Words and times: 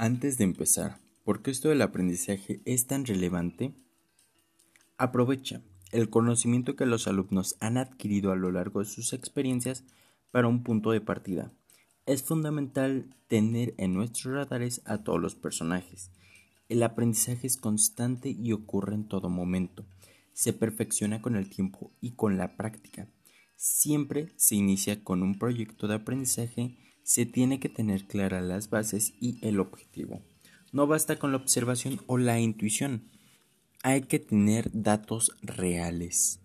Antes 0.00 0.38
de 0.38 0.44
empezar, 0.44 1.00
¿por 1.24 1.42
qué 1.42 1.50
esto 1.50 1.70
del 1.70 1.82
aprendizaje 1.82 2.60
es 2.64 2.86
tan 2.86 3.04
relevante? 3.04 3.74
Aprovecha 4.96 5.60
el 5.90 6.08
conocimiento 6.08 6.76
que 6.76 6.86
los 6.86 7.08
alumnos 7.08 7.56
han 7.58 7.78
adquirido 7.78 8.30
a 8.30 8.36
lo 8.36 8.52
largo 8.52 8.78
de 8.78 8.86
sus 8.86 9.12
experiencias 9.12 9.82
para 10.30 10.46
un 10.46 10.62
punto 10.62 10.92
de 10.92 11.00
partida. 11.00 11.50
Es 12.06 12.22
fundamental 12.22 13.12
tener 13.26 13.74
en 13.76 13.92
nuestros 13.92 14.34
radares 14.34 14.82
a 14.84 14.98
todos 14.98 15.20
los 15.20 15.34
personajes. 15.34 16.12
El 16.68 16.84
aprendizaje 16.84 17.48
es 17.48 17.56
constante 17.56 18.30
y 18.30 18.52
ocurre 18.52 18.94
en 18.94 19.08
todo 19.08 19.28
momento. 19.28 19.84
Se 20.32 20.52
perfecciona 20.52 21.20
con 21.20 21.34
el 21.34 21.50
tiempo 21.50 21.90
y 22.00 22.12
con 22.12 22.38
la 22.38 22.56
práctica. 22.56 23.08
Siempre 23.56 24.32
se 24.36 24.54
inicia 24.54 25.02
con 25.02 25.24
un 25.24 25.40
proyecto 25.40 25.88
de 25.88 25.96
aprendizaje 25.96 26.76
se 27.08 27.24
tiene 27.24 27.58
que 27.58 27.70
tener 27.70 28.04
claras 28.04 28.44
las 28.44 28.68
bases 28.68 29.14
y 29.18 29.38
el 29.40 29.60
objetivo. 29.60 30.20
No 30.72 30.86
basta 30.86 31.18
con 31.18 31.30
la 31.30 31.38
observación 31.38 32.02
o 32.06 32.18
la 32.18 32.38
intuición. 32.38 33.08
Hay 33.82 34.02
que 34.02 34.18
tener 34.18 34.68
datos 34.74 35.34
reales. 35.40 36.38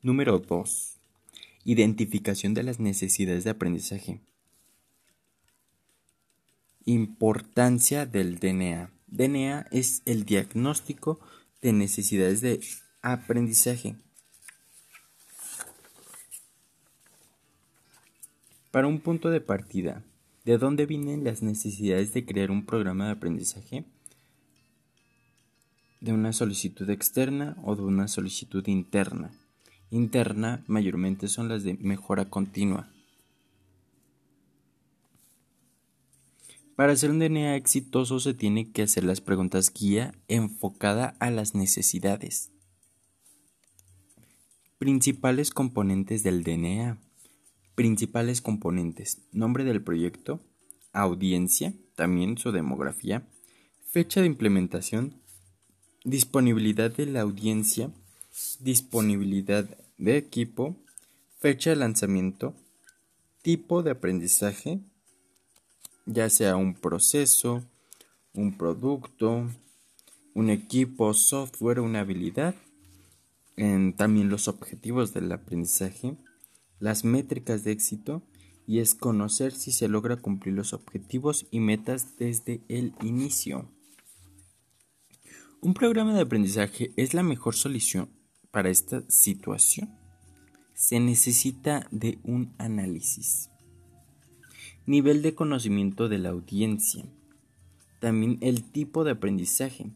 Número 0.00 0.38
2. 0.38 1.00
Identificación 1.64 2.54
de 2.54 2.62
las 2.62 2.80
necesidades 2.80 3.44
de 3.44 3.50
aprendizaje. 3.50 4.22
Importancia 6.86 8.06
del 8.06 8.38
DNA. 8.38 8.90
DNA 9.08 9.66
es 9.70 10.00
el 10.06 10.24
diagnóstico 10.24 11.20
de 11.60 11.74
necesidades 11.74 12.40
de 12.40 12.60
aprendizaje. 13.02 13.96
Para 18.74 18.88
un 18.88 18.98
punto 18.98 19.30
de 19.30 19.40
partida, 19.40 20.02
¿de 20.44 20.58
dónde 20.58 20.84
vienen 20.84 21.22
las 21.22 21.44
necesidades 21.44 22.12
de 22.12 22.26
crear 22.26 22.50
un 22.50 22.66
programa 22.66 23.06
de 23.06 23.12
aprendizaje? 23.12 23.84
¿De 26.00 26.12
una 26.12 26.32
solicitud 26.32 26.90
externa 26.90 27.56
o 27.62 27.76
de 27.76 27.82
una 27.82 28.08
solicitud 28.08 28.66
interna? 28.66 29.30
Interna 29.92 30.64
mayormente 30.66 31.28
son 31.28 31.48
las 31.48 31.62
de 31.62 31.74
mejora 31.74 32.28
continua. 32.28 32.88
Para 36.74 36.94
hacer 36.94 37.12
un 37.12 37.20
DNA 37.20 37.54
exitoso 37.54 38.18
se 38.18 38.34
tiene 38.34 38.72
que 38.72 38.82
hacer 38.82 39.04
las 39.04 39.20
preguntas 39.20 39.72
guía 39.72 40.16
enfocada 40.26 41.14
a 41.20 41.30
las 41.30 41.54
necesidades. 41.54 42.50
Principales 44.78 45.52
componentes 45.52 46.24
del 46.24 46.42
DNA. 46.42 47.03
Principales 47.74 48.40
componentes. 48.40 49.18
Nombre 49.32 49.64
del 49.64 49.82
proyecto. 49.82 50.40
Audiencia, 50.92 51.74
también 51.96 52.38
su 52.38 52.52
demografía. 52.52 53.26
Fecha 53.90 54.20
de 54.20 54.28
implementación. 54.28 55.20
Disponibilidad 56.04 56.92
de 56.92 57.06
la 57.06 57.22
audiencia. 57.22 57.90
Disponibilidad 58.60 59.68
de 59.98 60.16
equipo. 60.16 60.76
Fecha 61.40 61.70
de 61.70 61.76
lanzamiento. 61.76 62.54
Tipo 63.42 63.82
de 63.82 63.90
aprendizaje. 63.90 64.78
Ya 66.06 66.30
sea 66.30 66.54
un 66.54 66.74
proceso, 66.74 67.64
un 68.34 68.56
producto, 68.56 69.48
un 70.32 70.50
equipo, 70.50 71.12
software, 71.12 71.80
una 71.80 72.00
habilidad. 72.00 72.54
también 73.56 74.28
los 74.28 74.46
objetivos 74.46 75.12
del 75.12 75.32
aprendizaje 75.32 76.16
las 76.78 77.04
métricas 77.04 77.64
de 77.64 77.72
éxito 77.72 78.22
y 78.66 78.78
es 78.80 78.94
conocer 78.94 79.52
si 79.52 79.72
se 79.72 79.88
logra 79.88 80.16
cumplir 80.16 80.54
los 80.54 80.72
objetivos 80.72 81.46
y 81.50 81.60
metas 81.60 82.16
desde 82.16 82.62
el 82.68 82.94
inicio. 83.02 83.70
Un 85.60 85.74
programa 85.74 86.14
de 86.14 86.22
aprendizaje 86.22 86.92
es 86.96 87.14
la 87.14 87.22
mejor 87.22 87.54
solución 87.54 88.10
para 88.50 88.70
esta 88.70 89.02
situación. 89.08 89.98
Se 90.74 91.00
necesita 91.00 91.86
de 91.90 92.18
un 92.22 92.54
análisis. 92.58 93.50
Nivel 94.86 95.22
de 95.22 95.34
conocimiento 95.34 96.08
de 96.08 96.18
la 96.18 96.30
audiencia. 96.30 97.06
También 98.00 98.38
el 98.42 98.70
tipo 98.70 99.04
de 99.04 99.12
aprendizaje, 99.12 99.90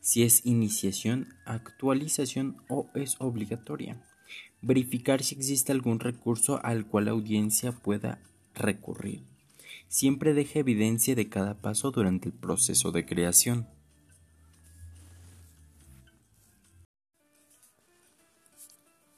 si 0.00 0.22
es 0.22 0.46
iniciación, 0.46 1.28
actualización 1.44 2.56
o 2.68 2.88
es 2.94 3.16
obligatoria. 3.18 4.07
Verificar 4.60 5.22
si 5.22 5.36
existe 5.36 5.72
algún 5.72 6.00
recurso 6.00 6.60
al 6.64 6.86
cual 6.86 7.06
la 7.06 7.12
audiencia 7.12 7.72
pueda 7.72 8.20
recurrir. 8.54 9.22
Siempre 9.88 10.34
deje 10.34 10.58
evidencia 10.58 11.14
de 11.14 11.28
cada 11.28 11.54
paso 11.54 11.90
durante 11.90 12.28
el 12.28 12.34
proceso 12.34 12.92
de 12.92 13.06
creación. 13.06 13.66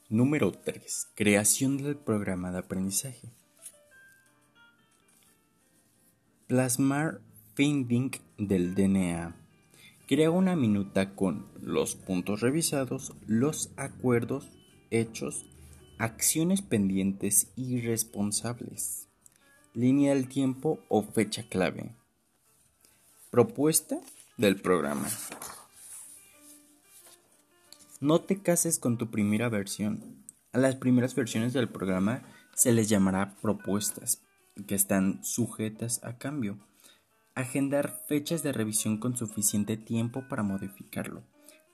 Número 0.09 0.51
3. 0.51 1.07
Creación 1.15 1.77
del 1.77 1.95
programa 1.95 2.51
de 2.51 2.59
aprendizaje. 2.59 3.29
Plasmar 6.47 7.21
finding 7.55 8.11
del 8.37 8.75
DNA. 8.75 9.35
Crea 10.07 10.29
una 10.29 10.57
minuta 10.57 11.15
con 11.15 11.47
los 11.61 11.95
puntos 11.95 12.41
revisados, 12.41 13.13
los 13.25 13.71
acuerdos, 13.77 14.49
hechos, 14.91 15.45
acciones 15.97 16.61
pendientes 16.61 17.47
y 17.55 17.81
responsables, 17.81 19.07
línea 19.73 20.13
del 20.13 20.27
tiempo 20.27 20.79
o 20.89 21.01
fecha 21.01 21.43
clave. 21.43 21.95
Propuesta 23.31 23.97
del 24.37 24.61
programa. 24.61 25.07
No 28.01 28.19
te 28.19 28.41
cases 28.41 28.77
con 28.79 28.97
tu 28.97 29.09
primera 29.09 29.47
versión. 29.47 30.25
A 30.51 30.57
las 30.57 30.75
primeras 30.75 31.15
versiones 31.15 31.53
del 31.53 31.69
programa 31.69 32.23
se 32.53 32.73
les 32.73 32.89
llamará 32.89 33.35
propuestas, 33.41 34.21
que 34.67 34.75
están 34.75 35.23
sujetas 35.23 36.03
a 36.03 36.17
cambio. 36.17 36.57
Agendar 37.35 38.03
fechas 38.09 38.43
de 38.43 38.51
revisión 38.51 38.97
con 38.97 39.15
suficiente 39.15 39.77
tiempo 39.77 40.27
para 40.27 40.43
modificarlo 40.43 41.23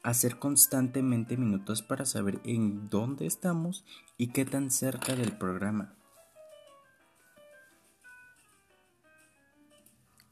hacer 0.03 0.39
constantemente 0.39 1.37
minutos 1.37 1.81
para 1.81 2.05
saber 2.05 2.39
en 2.43 2.89
dónde 2.89 3.25
estamos 3.25 3.85
y 4.17 4.27
qué 4.27 4.45
tan 4.45 4.71
cerca 4.71 5.15
del 5.15 5.37
programa. 5.37 5.93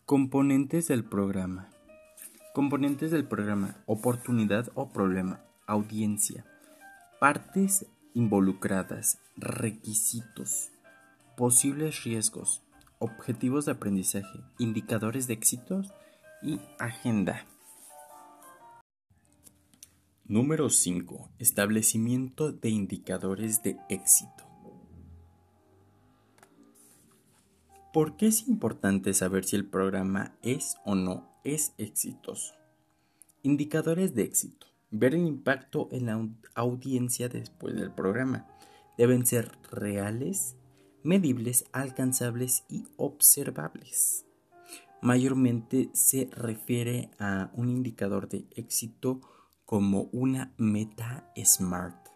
Componentes 0.05 0.87
del 0.87 1.03
programa. 1.03 1.69
Componentes 2.53 3.09
del 3.09 3.27
programa. 3.27 3.75
Oportunidad 3.85 4.69
o 4.75 4.89
problema. 4.89 5.41
Audiencia. 5.65 6.45
Partes 7.19 7.87
involucradas. 8.13 9.19
Requisitos. 9.35 10.69
Posibles 11.35 12.03
riesgos. 12.03 12.61
Objetivos 12.99 13.65
de 13.65 13.71
aprendizaje. 13.71 14.39
Indicadores 14.59 15.25
de 15.25 15.33
éxitos 15.33 15.91
y 16.43 16.61
agenda. 16.77 17.47
Número 20.27 20.71
5. 20.71 21.29
Establecimiento 21.37 22.51
de 22.51 22.69
indicadores 22.69 23.61
de 23.61 23.77
éxito. 23.89 24.43
¿Por 27.93 28.17
qué 28.17 28.25
es 28.25 28.47
importante 28.47 29.13
saber 29.13 29.43
si 29.43 29.55
el 29.55 29.65
programa 29.65 30.35
es 30.41 30.77
o 30.83 30.95
no 30.95 31.29
es 31.43 31.75
exitoso? 31.77 32.55
Indicadores 33.43 34.15
de 34.15 34.23
éxito. 34.23 34.65
Ver 34.89 35.13
el 35.13 35.27
impacto 35.27 35.89
en 35.91 36.07
la 36.07 36.27
audiencia 36.55 37.29
después 37.29 37.75
del 37.75 37.91
programa. 37.91 38.47
Deben 38.97 39.27
ser 39.27 39.51
reales, 39.71 40.55
medibles, 41.03 41.65
alcanzables 41.71 42.63
y 42.67 42.85
observables. 42.97 44.25
Mayormente 45.03 45.91
se 45.93 46.29
refiere 46.31 47.11
a 47.19 47.51
un 47.53 47.69
indicador 47.69 48.27
de 48.27 48.47
éxito 48.55 49.21
como 49.65 50.09
una 50.11 50.53
meta 50.57 51.31
SMART. 51.35 52.07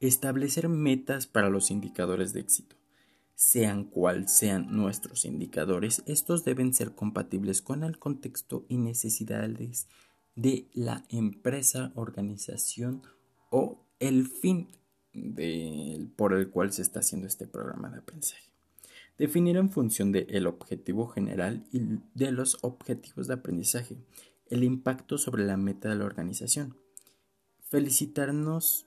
Establecer 0.00 0.68
metas 0.68 1.26
para 1.26 1.50
los 1.50 1.70
indicadores 1.70 2.32
de 2.32 2.40
éxito. 2.40 2.76
Sean 3.34 3.84
cual 3.84 4.28
sean 4.28 4.74
nuestros 4.74 5.26
indicadores, 5.26 6.02
estos 6.06 6.44
deben 6.44 6.72
ser 6.72 6.94
compatibles 6.94 7.60
con 7.60 7.84
el 7.84 7.98
contexto 7.98 8.64
y 8.68 8.78
necesidades 8.78 9.88
de 10.34 10.68
la 10.72 11.04
empresa, 11.10 11.92
organización 11.94 13.02
o 13.50 13.84
el 14.00 14.26
fin 14.26 14.68
por 16.16 16.32
el 16.32 16.50
cual 16.50 16.72
se 16.72 16.82
está 16.82 17.00
haciendo 17.00 17.26
este 17.26 17.46
programa 17.46 17.90
de 17.90 17.98
aprendizaje. 17.98 18.50
Definir 19.18 19.56
en 19.56 19.70
función 19.70 20.12
del 20.12 20.46
objetivo 20.46 21.08
general 21.08 21.66
y 21.72 21.80
de 22.14 22.32
los 22.32 22.58
objetivos 22.62 23.26
de 23.26 23.34
aprendizaje 23.34 23.96
el 24.48 24.64
impacto 24.64 25.18
sobre 25.18 25.44
la 25.44 25.56
meta 25.56 25.88
de 25.88 25.96
la 25.96 26.04
organización. 26.04 26.76
Felicitarnos, 27.68 28.86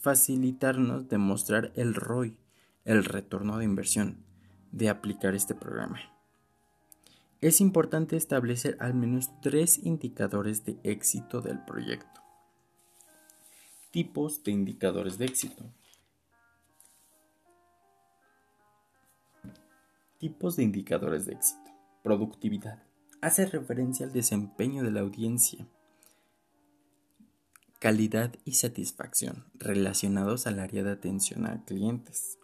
facilitarnos 0.00 1.08
demostrar 1.08 1.72
el 1.76 1.94
ROI, 1.94 2.36
el 2.84 3.04
retorno 3.04 3.58
de 3.58 3.64
inversión, 3.64 4.24
de 4.72 4.88
aplicar 4.88 5.34
este 5.34 5.54
programa. 5.54 6.00
es 7.40 7.60
importante 7.60 8.16
establecer 8.16 8.76
al 8.80 8.94
menos 8.94 9.30
tres 9.42 9.78
indicadores 9.84 10.64
de 10.64 10.78
éxito 10.82 11.42
del 11.42 11.62
proyecto. 11.62 12.22
Tipos 13.90 14.42
de 14.42 14.50
indicadores 14.50 15.18
de 15.18 15.26
éxito. 15.26 15.62
Tipos 20.18 20.56
de 20.56 20.62
indicadores 20.62 21.26
de 21.26 21.34
éxito. 21.34 21.70
Productividad. 22.02 22.82
Hace 23.24 23.46
referencia 23.46 24.04
al 24.04 24.12
desempeño 24.12 24.82
de 24.82 24.90
la 24.90 25.00
audiencia. 25.00 25.66
Calidad 27.78 28.34
y 28.44 28.52
satisfacción 28.52 29.46
relacionados 29.54 30.46
al 30.46 30.58
área 30.58 30.82
de 30.84 30.90
atención 30.90 31.46
a 31.46 31.64
clientes. 31.64 32.38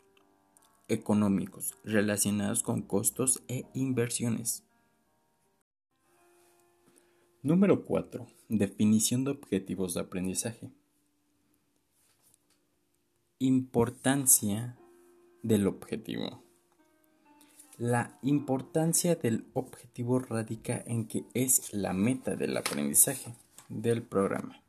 Económicos 0.89 1.75
relacionados 1.85 2.63
con 2.63 2.81
costos 2.81 3.43
e 3.47 3.67
inversiones. 3.75 4.65
Número 7.43 7.85
4. 7.85 8.27
Definición 8.49 9.25
de 9.25 9.33
objetivos 9.33 9.93
de 9.93 10.01
aprendizaje. 10.01 10.71
Importancia 13.39 14.79
del 15.43 15.67
objetivo. 15.67 16.50
La 17.81 18.19
importancia 18.21 19.15
del 19.15 19.47
objetivo 19.55 20.19
radica 20.19 20.83
en 20.85 21.09
que 21.09 21.25
es 21.33 21.73
la 21.73 21.95
meta 21.95 22.37
del 22.37 22.55
aprendizaje 22.55 23.35
del 23.71 24.03
programa. 24.03 24.63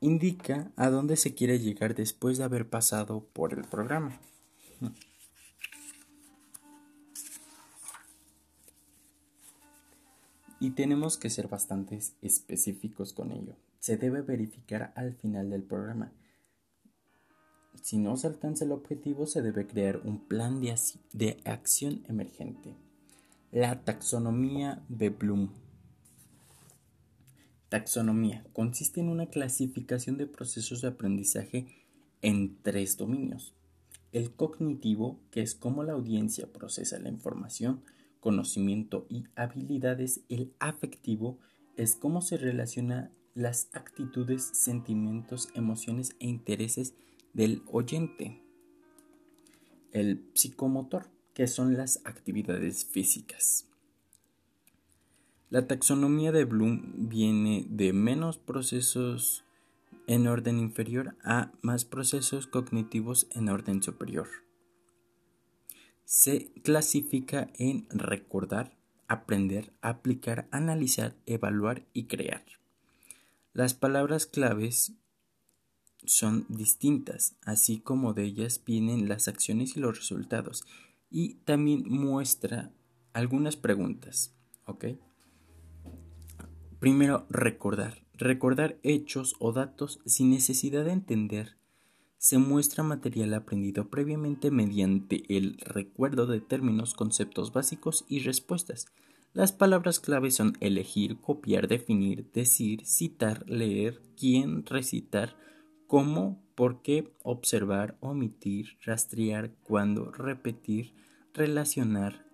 Indica 0.00 0.70
a 0.76 0.90
dónde 0.90 1.16
se 1.16 1.34
quiere 1.34 1.58
llegar 1.58 1.94
después 1.94 2.36
de 2.36 2.44
haber 2.44 2.68
pasado 2.68 3.26
por 3.32 3.54
el 3.54 3.64
programa. 3.64 4.20
Y 10.60 10.72
tenemos 10.72 11.16
que 11.16 11.30
ser 11.30 11.48
bastante 11.48 11.98
específicos 12.20 13.14
con 13.14 13.32
ello. 13.32 13.56
Se 13.78 13.96
debe 13.96 14.20
verificar 14.20 14.92
al 14.96 15.14
final 15.14 15.48
del 15.48 15.62
programa. 15.62 16.12
Si 17.82 17.98
no 17.98 18.16
se 18.16 18.26
alcanza 18.26 18.64
el 18.64 18.72
objetivo, 18.72 19.26
se 19.26 19.42
debe 19.42 19.66
crear 19.66 20.00
un 20.04 20.26
plan 20.26 20.60
de, 20.60 21.36
acción 21.44 22.02
emergente. 22.08 22.74
La 23.52 23.84
taxonomía 23.84 24.84
de 24.88 25.10
Bloom. 25.10 25.50
Taxonomía 27.68 28.44
consiste 28.52 29.00
en 29.00 29.08
una 29.08 29.26
clasificación 29.26 30.16
de 30.18 30.26
procesos 30.26 30.82
de 30.82 30.88
aprendizaje 30.88 31.66
en 32.22 32.56
tres 32.62 32.96
dominios. 32.96 33.54
El 34.12 34.34
cognitivo, 34.34 35.20
que 35.30 35.42
es 35.42 35.54
cómo 35.54 35.84
la 35.84 35.92
audiencia 35.92 36.52
procesa 36.52 36.98
la 36.98 37.08
información, 37.08 37.82
conocimiento 38.20 39.06
y 39.08 39.24
habilidades, 39.34 40.20
el 40.28 40.54
afectivo 40.58 41.38
es 41.76 41.96
cómo 41.96 42.22
se 42.22 42.36
relaciona 42.36 43.10
las 43.34 43.68
actitudes, 43.72 44.44
sentimientos, 44.44 45.50
emociones 45.54 46.16
e 46.20 46.26
intereses 46.26 46.94
del 47.36 47.62
oyente. 47.70 48.42
El 49.92 50.28
psicomotor, 50.34 51.08
que 51.34 51.46
son 51.46 51.76
las 51.76 52.00
actividades 52.04 52.84
físicas. 52.84 53.68
La 55.50 55.68
taxonomía 55.68 56.32
de 56.32 56.44
Bloom 56.44 57.08
viene 57.08 57.66
de 57.68 57.92
menos 57.92 58.38
procesos 58.38 59.44
en 60.08 60.26
orden 60.26 60.58
inferior 60.58 61.16
a 61.22 61.52
más 61.62 61.84
procesos 61.84 62.48
cognitivos 62.48 63.28
en 63.30 63.48
orden 63.48 63.82
superior 63.82 64.28
se 66.06 66.52
clasifica 66.62 67.50
en 67.58 67.88
recordar, 67.90 68.78
aprender, 69.08 69.72
aplicar, 69.82 70.48
analizar, 70.52 71.16
evaluar 71.26 71.84
y 71.92 72.04
crear. 72.06 72.44
Las 73.52 73.74
palabras 73.74 74.26
claves 74.26 74.92
son 76.06 76.46
distintas, 76.48 77.36
así 77.44 77.78
como 77.78 78.14
de 78.14 78.24
ellas 78.24 78.62
vienen 78.64 79.08
las 79.08 79.28
acciones 79.28 79.76
y 79.76 79.80
los 79.80 79.98
resultados. 79.98 80.64
Y 81.10 81.34
también 81.44 81.84
muestra 81.88 82.72
algunas 83.12 83.56
preguntas. 83.56 84.34
¿Ok? 84.64 84.86
Primero, 86.78 87.26
recordar. 87.30 88.04
Recordar 88.14 88.78
hechos 88.82 89.34
o 89.38 89.52
datos 89.52 90.00
sin 90.06 90.30
necesidad 90.30 90.84
de 90.84 90.92
entender 90.92 91.56
se 92.18 92.38
muestra 92.38 92.82
material 92.82 93.34
aprendido 93.34 93.88
previamente 93.88 94.50
mediante 94.50 95.22
el 95.28 95.58
recuerdo 95.58 96.26
de 96.26 96.40
términos, 96.40 96.94
conceptos 96.94 97.52
básicos 97.52 98.04
y 98.08 98.20
respuestas. 98.20 98.86
Las 99.32 99.52
palabras 99.52 100.00
clave 100.00 100.30
son 100.30 100.56
elegir, 100.60 101.20
copiar, 101.20 101.68
definir, 101.68 102.30
decir, 102.32 102.86
citar, 102.86 103.48
leer, 103.48 104.00
quién, 104.18 104.64
recitar, 104.64 105.36
cómo, 105.86 106.42
por 106.54 106.82
qué, 106.82 107.12
observar, 107.22 107.96
omitir, 108.00 108.78
rastrear, 108.84 109.52
cuándo, 109.62 110.10
repetir, 110.10 110.94
relacionar, 111.34 112.24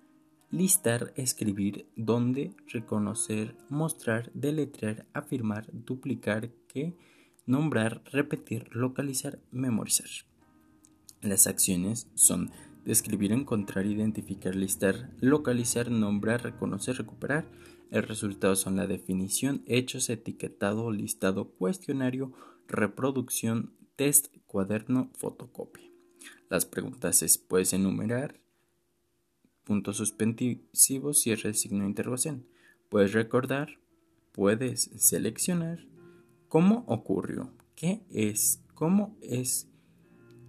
listar, 0.50 1.12
escribir, 1.16 1.86
dónde, 1.96 2.54
reconocer, 2.68 3.56
mostrar, 3.68 4.30
deletrear, 4.34 5.06
afirmar, 5.12 5.66
duplicar, 5.72 6.50
qué, 6.68 6.96
nombrar, 7.46 8.02
repetir, 8.12 8.68
localizar, 8.70 9.38
memorizar. 9.50 10.08
Las 11.20 11.46
acciones 11.46 12.08
son 12.14 12.50
describir, 12.84 13.32
encontrar, 13.32 13.86
identificar, 13.86 14.54
listar, 14.54 15.10
localizar, 15.20 15.90
nombrar, 15.90 16.42
reconocer, 16.42 16.96
recuperar. 16.96 17.46
El 17.90 18.02
resultado 18.04 18.56
son 18.56 18.76
la 18.76 18.86
definición, 18.86 19.62
hechos, 19.66 20.08
etiquetado, 20.10 20.90
listado, 20.90 21.50
cuestionario, 21.50 22.32
reproducción, 22.72 23.74
test, 23.96 24.34
cuaderno, 24.46 25.10
fotocopia. 25.16 25.88
Las 26.48 26.66
preguntas 26.66 27.22
es 27.22 27.38
puedes 27.38 27.72
enumerar, 27.72 28.40
puntos 29.64 29.98
suspensivos, 29.98 31.20
cierre 31.20 31.54
signo 31.54 31.84
de 31.84 31.90
interrogación. 31.90 32.46
Puedes 32.88 33.12
recordar, 33.12 33.78
puedes 34.32 34.90
seleccionar, 34.96 35.86
¿Cómo 36.52 36.84
ocurrió? 36.86 37.50
¿Qué 37.74 38.02
es? 38.10 38.62
¿Cómo 38.74 39.16
es? 39.22 39.70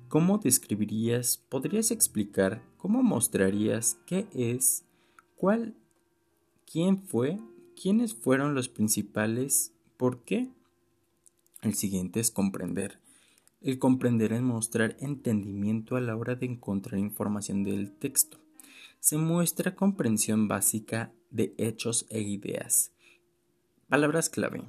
¿Cómo 0.10 0.38
describirías? 0.38 1.38
¿Podrías 1.38 1.92
explicar? 1.92 2.62
¿Cómo 2.76 3.02
mostrarías? 3.04 3.98
¿Qué 4.06 4.28
es? 4.34 4.84
¿Cuál? 5.38 5.78
¿Quién 6.70 7.02
fue? 7.04 7.40
¿Quiénes 7.82 8.14
fueron 8.14 8.54
los 8.54 8.68
principales? 8.68 9.72
¿Por 9.96 10.26
qué? 10.26 10.52
El 11.64 11.74
siguiente 11.74 12.20
es 12.20 12.30
comprender. 12.30 13.00
El 13.62 13.80
comprender 13.80 14.34
es 14.34 14.42
mostrar 14.42 14.98
entendimiento 15.00 15.96
a 15.96 16.02
la 16.02 16.16
hora 16.16 16.36
de 16.36 16.46
encontrar 16.46 17.00
información 17.00 17.64
del 17.64 17.92
texto. 17.94 18.38
Se 19.00 19.18
muestra 19.18 19.76
comprensión 19.76 20.48
básica 20.48 21.14
de 21.32 21.56
hechos 21.58 22.06
e 22.10 22.22
ideas. 22.22 22.92
Palabras 23.88 24.30
clave. 24.30 24.64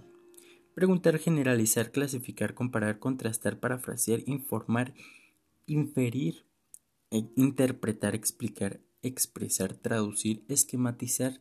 Preguntar, 0.74 1.18
generalizar, 1.18 1.90
clasificar, 1.90 2.54
comparar, 2.54 2.98
contrastar, 2.98 3.58
parafrasear, 3.58 4.22
informar, 4.26 4.94
inferir, 5.66 6.44
e 7.14 7.30
interpretar, 7.36 8.16
explicar, 8.16 8.80
expresar, 9.00 9.74
traducir, 9.74 10.44
esquematizar, 10.48 11.40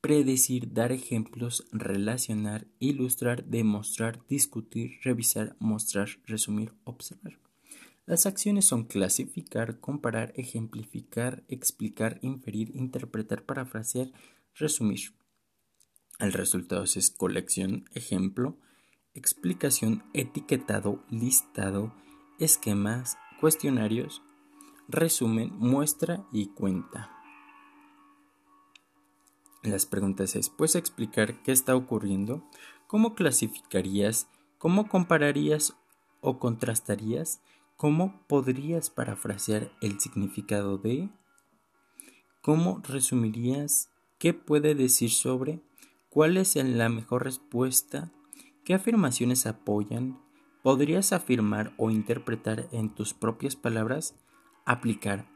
predecir, 0.00 0.72
dar 0.72 0.92
ejemplos, 0.92 1.66
relacionar, 1.72 2.66
ilustrar, 2.78 3.44
demostrar, 3.44 4.26
discutir, 4.28 4.98
revisar, 5.02 5.56
mostrar, 5.58 6.08
resumir, 6.26 6.72
observar. 6.84 7.38
Las 8.06 8.26
acciones 8.26 8.64
son 8.64 8.84
clasificar, 8.84 9.78
comparar, 9.78 10.32
ejemplificar, 10.36 11.44
explicar, 11.48 12.18
inferir, 12.22 12.74
interpretar, 12.74 13.44
parafrasear, 13.44 14.10
resumir. 14.54 15.14
El 16.18 16.32
resultado 16.32 16.84
es 16.84 17.10
colección, 17.10 17.84
ejemplo, 17.94 18.58
explicación, 19.14 20.02
etiquetado, 20.12 21.04
listado, 21.08 21.94
esquemas, 22.38 23.16
cuestionarios, 23.40 24.22
resumen, 24.88 25.52
muestra 25.56 26.26
y 26.32 26.48
cuenta. 26.48 27.19
Las 29.62 29.84
preguntas 29.84 30.36
es, 30.36 30.48
¿puedes 30.48 30.74
explicar 30.74 31.42
qué 31.42 31.52
está 31.52 31.76
ocurriendo? 31.76 32.42
¿Cómo 32.86 33.14
clasificarías? 33.14 34.26
¿Cómo 34.56 34.88
compararías 34.88 35.76
o 36.22 36.38
contrastarías? 36.38 37.42
¿Cómo 37.76 38.26
podrías 38.26 38.88
parafrasear 38.88 39.70
el 39.82 40.00
significado 40.00 40.78
de? 40.78 41.10
¿Cómo 42.40 42.80
resumirías? 42.82 43.90
¿Qué 44.18 44.32
puede 44.32 44.74
decir 44.74 45.10
sobre? 45.10 45.60
¿Cuál 46.08 46.38
es 46.38 46.56
la 46.56 46.88
mejor 46.88 47.24
respuesta? 47.24 48.10
¿Qué 48.64 48.72
afirmaciones 48.72 49.46
apoyan? 49.46 50.18
¿Podrías 50.62 51.12
afirmar 51.12 51.74
o 51.76 51.90
interpretar 51.90 52.66
en 52.72 52.94
tus 52.94 53.12
propias 53.12 53.56
palabras? 53.56 54.14
Aplicar 54.64 55.26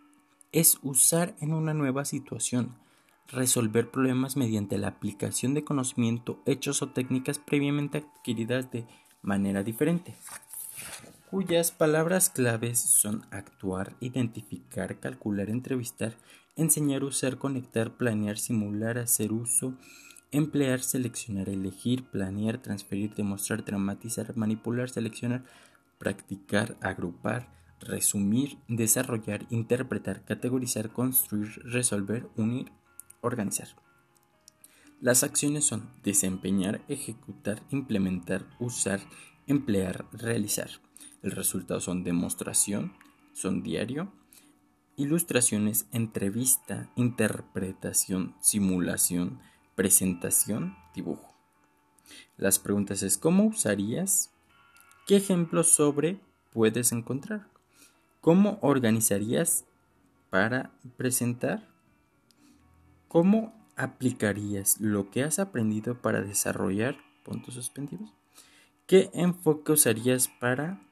es 0.53 0.79
usar 0.83 1.37
en 1.41 1.53
una 1.53 1.75
nueva 1.75 2.05
situación, 2.05 2.79
resolver 3.29 3.91
problemas 3.91 4.37
mediante 4.37 4.79
la 4.79 4.89
aplicación 4.89 5.55
de 5.55 5.65
conocimiento, 5.65 6.43
hechos 6.47 6.83
o 6.83 6.91
técnicas 6.91 7.39
previamente 7.39 7.99
adquiridas 7.99 8.71
de 8.71 8.87
manera 9.23 9.63
diferente, 9.63 10.15
cuyas 11.31 11.71
palabras 11.71 12.31
claves 12.31 12.79
son 12.79 13.23
actuar, 13.31 13.97
identificar, 14.01 15.01
calcular, 15.01 15.51
entrevistar, 15.51 16.17
enseñar, 16.57 17.03
usar, 17.05 17.39
conectar, 17.39 17.97
planear, 17.97 18.39
simular, 18.39 18.99
hacer 18.99 19.33
uso, 19.33 19.75
emplear, 20.31 20.81
seleccionar, 20.81 21.49
elegir, 21.49 22.05
planear, 22.05 22.59
transferir, 22.59 23.15
demostrar, 23.15 23.65
dramatizar, 23.65 24.37
manipular, 24.37 24.91
seleccionar, 24.91 25.45
practicar, 25.99 26.77
agrupar, 26.81 27.49
resumir, 27.81 28.59
desarrollar, 28.69 29.47
interpretar, 29.51 30.25
categorizar, 30.25 30.91
construir, 30.91 31.61
resolver, 31.65 32.29
unir, 32.37 32.71
organizar. 33.25 33.69
Las 35.01 35.23
acciones 35.23 35.65
son 35.65 35.91
desempeñar, 36.03 36.83
ejecutar, 36.89 37.63
implementar, 37.71 38.47
usar, 38.59 39.01
emplear, 39.47 40.07
realizar. 40.13 40.71
El 41.23 41.33
resultado 41.33 41.81
son 41.81 42.05
demostración, 42.05 42.95
son 43.33 43.63
diario, 43.63 44.13
ilustraciones, 44.97 45.87
entrevista, 45.93 46.91
interpretación, 46.97 48.35
simulación, 48.41 49.41
presentación, 49.75 50.77
dibujo. 50.95 51.35
Las 52.37 52.59
preguntas 52.59 53.03
es 53.03 53.19
¿cómo 53.19 53.45
usarías? 53.45 54.31
¿Qué 55.07 55.17
ejemplos 55.17 55.69
sobre 55.69 56.21
puedes 56.53 56.93
encontrar? 56.93 57.49
¿Cómo 58.21 58.59
organizarías 58.63 59.65
para 60.31 60.71
presentar? 60.97 61.74
¿Cómo 63.15 63.55
aplicarías 63.77 64.81
lo 64.81 65.09
que 65.09 65.23
has 65.23 65.39
aprendido 65.39 66.03
para 66.03 66.21
desarrollar 66.21 66.97
puntos 67.23 67.55
suspendidos? 67.55 68.13
¿Qué 68.89 69.09
enfoque 69.15 69.71
usarías 69.71 70.27
para 70.27 70.83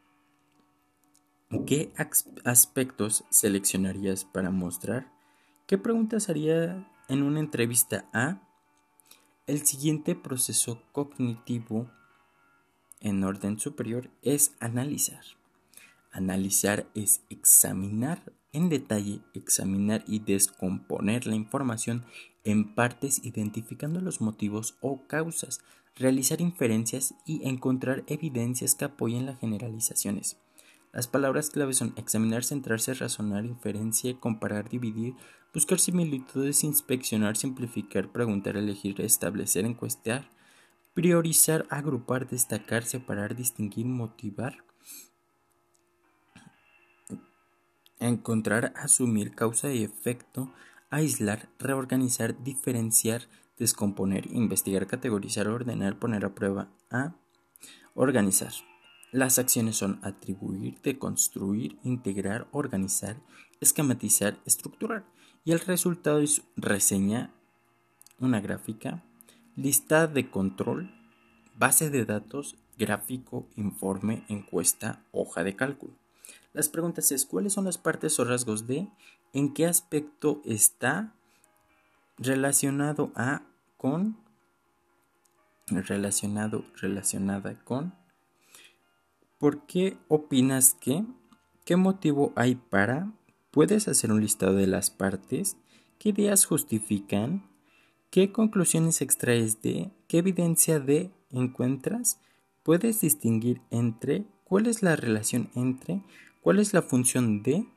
¿Qué 1.67 1.93
aspectos 2.45 3.25
seleccionarías 3.29 4.25
para 4.25 4.53
mostrar? 4.53 5.11
¿Qué 5.67 5.79
preguntas 5.79 6.29
haría 6.29 6.89
en 7.09 7.25
una 7.25 7.41
entrevista 7.41 8.09
a? 8.13 8.41
El 9.49 9.67
siguiente 9.67 10.15
proceso 10.15 10.81
cognitivo 10.93 11.91
en 13.01 13.25
orden 13.25 13.59
superior 13.59 14.11
es 14.23 14.55
analizar. 14.61 15.25
Analizar 16.13 16.87
es 16.95 17.25
examinar 17.31 18.33
en 18.53 18.69
detalle, 18.69 19.21
examinar 19.35 20.05
y 20.07 20.19
descomponer 20.19 21.27
la 21.27 21.35
información 21.35 22.05
en 22.45 22.75
partes 22.75 23.25
identificando 23.25 24.01
los 24.01 24.21
motivos 24.21 24.77
o 24.81 25.07
causas, 25.07 25.61
realizar 25.97 26.41
inferencias 26.41 27.15
y 27.27 27.47
encontrar 27.49 28.05
evidencias 28.07 28.75
que 28.75 28.85
apoyen 28.85 29.27
las 29.27 29.39
generalizaciones. 29.39 30.39
Las 30.93 31.07
palabras 31.07 31.49
clave 31.49 31.73
son 31.73 31.95
examinar, 31.97 32.45
centrarse, 32.45 32.93
razonar, 32.93 33.47
inferencia, 33.47 34.19
comparar, 34.21 34.69
dividir, 34.69 35.15
buscar 35.55 35.79
similitudes, 35.79 36.65
inspeccionar, 36.65 37.37
simplificar, 37.39 38.13
preguntar, 38.13 38.59
elegir, 38.59 39.01
establecer, 39.01 39.65
encuestar, 39.65 40.31
priorizar, 40.93 41.67
agrupar, 41.71 42.29
destacar, 42.29 42.85
separar, 42.85 43.35
distinguir, 43.35 43.87
motivar, 43.87 44.65
encontrar, 48.09 48.73
asumir 48.77 49.35
causa 49.35 49.73
y 49.73 49.85
efecto, 49.85 50.53
aislar, 50.91 51.49
reorganizar, 51.59 52.43
diferenciar, 52.43 53.23
descomponer, 53.59 54.27
investigar, 54.33 54.87
categorizar, 54.87 55.49
ordenar, 55.49 55.99
poner 55.99 56.25
a 56.25 56.35
prueba, 56.35 56.69
a 56.91 57.15
organizar. 57.95 58.53
Las 59.13 59.39
acciones 59.39 59.77
son 59.77 60.01
atribuir, 60.03 60.81
deconstruir, 60.83 61.79
integrar, 61.85 62.49
organizar, 62.51 63.17
esquematizar, 63.61 64.39
estructurar. 64.47 65.05
Y 65.45 65.53
el 65.53 65.61
resultado 65.61 66.21
es 66.21 66.43
reseña, 66.57 67.31
una 68.19 68.41
gráfica, 68.41 69.03
lista 69.55 70.07
de 70.07 70.31
control, 70.31 70.91
base 71.59 71.91
de 71.91 72.05
datos, 72.05 72.57
gráfico, 72.79 73.47
informe, 73.57 74.25
encuesta, 74.29 75.05
hoja 75.13 75.45
de 75.45 75.57
cálculo. 75.57 76.02
Las 76.53 76.69
preguntas 76.69 77.11
es, 77.13 77.25
¿cuáles 77.25 77.55
son 77.55 77.65
las 77.65 77.79
partes 77.79 78.19
o 78.21 78.25
rasgos 78.25 78.67
de? 78.67 78.89
¿En 79.33 79.55
qué 79.55 79.67
aspecto 79.67 80.43
está 80.45 81.15
relacionado 82.19 83.11
a 83.15 83.43
con? 83.79 84.17
Relacionado, 85.69 86.65
relacionada 86.77 87.59
con. 87.65 87.95
¿Por 89.39 89.67
qué 89.67 89.97
opinas 90.09 90.75
que? 90.75 91.05
¿Qué 91.65 91.77
motivo 91.77 92.33
hay 92.37 92.57
para? 92.57 93.11
¿Puedes 93.51 93.89
hacer 93.89 94.13
un 94.13 94.21
listado 94.21 94.55
de 94.55 94.67
las 94.67 94.91
partes? 94.91 95.57
¿Qué 95.99 96.11
ideas 96.11 96.45
justifican? 96.45 97.49
¿Qué 98.11 98.31
conclusiones 98.31 99.01
extraes 99.01 99.63
de? 99.63 99.91
¿Qué 100.07 100.19
evidencia 100.19 100.81
de 100.81 101.11
encuentras? 101.31 102.21
¿Puedes 102.63 103.01
distinguir 103.01 103.63
entre? 103.71 104.27
¿Cuál 104.45 104.67
es 104.67 104.83
la 104.83 104.97
relación 104.97 105.51
entre? 105.55 106.03
¿Cuál 106.43 106.59
es 106.59 106.75
la 106.75 106.83
función 106.83 107.45
de? 107.45 107.69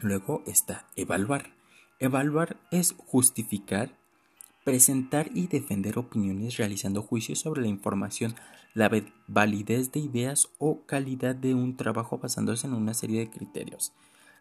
Luego 0.00 0.42
está 0.46 0.88
evaluar. 0.96 1.54
Evaluar 2.00 2.56
es 2.72 2.96
justificar, 3.06 3.96
presentar 4.64 5.30
y 5.32 5.46
defender 5.46 5.96
opiniones 5.96 6.56
realizando 6.56 7.02
juicios 7.02 7.38
sobre 7.38 7.62
la 7.62 7.68
información, 7.68 8.34
la 8.74 8.90
validez 9.28 9.92
de 9.92 10.00
ideas 10.00 10.48
o 10.58 10.84
calidad 10.86 11.36
de 11.36 11.54
un 11.54 11.76
trabajo 11.76 12.18
basándose 12.18 12.66
en 12.66 12.74
una 12.74 12.94
serie 12.94 13.20
de 13.20 13.30
criterios. 13.30 13.92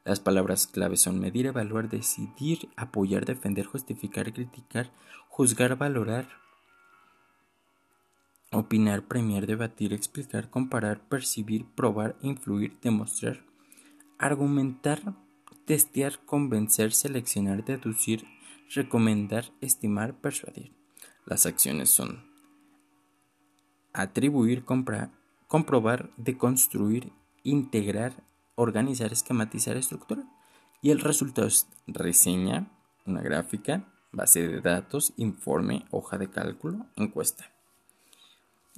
Las 0.04 0.20
palabras 0.20 0.66
claves 0.66 1.02
son 1.02 1.20
medir, 1.20 1.46
evaluar, 1.46 1.90
decidir, 1.90 2.70
apoyar, 2.76 3.26
defender, 3.26 3.68
justificar, 3.68 4.34
criticar, 4.34 4.90
juzgar, 5.30 5.78
valorar, 5.78 6.28
Opinar, 8.54 9.08
premiar, 9.08 9.48
debatir, 9.48 9.94
explicar, 9.94 10.50
comparar, 10.50 11.00
percibir, 11.08 11.66
probar, 11.74 12.18
influir, 12.22 12.78
demostrar, 12.82 13.46
argumentar, 14.20 15.16
testear, 15.66 16.20
convencer, 16.26 16.92
seleccionar, 16.92 17.64
deducir, 17.64 18.26
recomendar, 18.76 19.46
estimar, 19.62 20.20
persuadir. 20.20 20.74
Las 21.26 21.46
acciones 21.46 21.90
son 21.90 22.26
atribuir, 23.94 24.66
comprobar, 24.66 26.10
deconstruir, 26.18 27.14
integrar, 27.44 28.14
organizar, 28.56 29.14
esquematizar, 29.14 29.78
estructurar. 29.78 30.26
Y 30.82 30.92
el 30.92 31.00
resultado 31.00 31.48
es 31.48 31.68
reseña, 31.88 32.70
una 33.06 33.22
gráfica, 33.22 33.88
base 34.12 34.46
de 34.48 34.60
datos, 34.60 35.14
informe, 35.16 35.86
hoja 35.92 36.18
de 36.18 36.30
cálculo, 36.30 36.88
encuesta. 36.98 37.52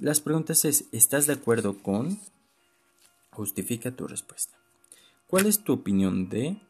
Las 0.04 0.20
preguntas 0.20 0.66
es, 0.66 0.90
¿estás 0.92 1.28
de 1.28 1.34
acuerdo 1.34 1.82
con? 1.82 2.20
Justifica 3.32 3.96
tu 3.96 4.06
respuesta. 4.06 4.58
¿Cuál 5.28 5.46
es 5.46 5.64
tu 5.64 5.72
opinión 5.72 6.28
de? 6.28 6.62